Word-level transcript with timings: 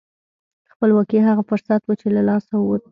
خپلواکي 0.73 1.17
هغه 1.27 1.41
فرصت 1.49 1.81
و 1.85 1.91
چې 1.99 2.07
له 2.15 2.21
لاسه 2.29 2.53
ووت. 2.57 2.79